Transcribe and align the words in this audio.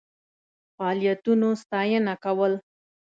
فعالیتونو 0.77 1.49
ستاینه 1.61 2.13
کول. 2.23 2.53